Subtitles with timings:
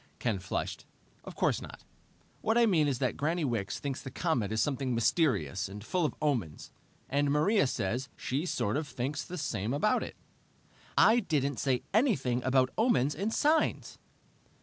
[0.17, 0.87] Ken flushed.
[1.23, 1.83] "Of course not.
[2.41, 6.05] What I mean is that Granny Wicks thinks the comet is something mysterious and full
[6.05, 6.71] of omens,
[7.07, 10.15] and Maria says she sort of thinks the same about it."
[10.97, 13.99] "I didn't say anything about omens and signs!"